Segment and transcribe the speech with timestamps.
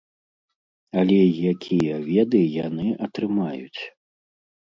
[1.01, 1.17] Але
[1.51, 3.81] якія веды яны атрымаюць?